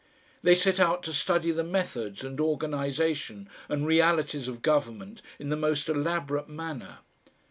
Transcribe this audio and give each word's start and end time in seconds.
They 0.41 0.55
set 0.55 0.79
out 0.79 1.03
to 1.03 1.13
study 1.13 1.51
the 1.51 1.63
methods 1.63 2.23
and 2.23 2.39
organisation 2.41 3.47
and 3.69 3.85
realities 3.85 4.47
of 4.47 4.63
government 4.63 5.21
in 5.37 5.49
the 5.49 5.55
most 5.55 5.87
elaborate 5.89 6.49
manner. 6.49 7.01